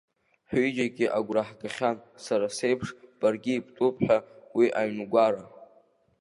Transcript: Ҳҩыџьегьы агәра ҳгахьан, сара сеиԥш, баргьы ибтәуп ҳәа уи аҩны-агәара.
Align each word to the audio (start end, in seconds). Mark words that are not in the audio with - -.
Ҳҩыџьегьы 0.49 1.05
агәра 1.17 1.43
ҳгахьан, 1.47 1.97
сара 2.25 2.45
сеиԥш, 2.57 2.87
баргьы 3.19 3.53
ибтәуп 3.55 3.95
ҳәа 4.05 4.17
уи 4.57 4.67
аҩны-агәара. 4.79 5.43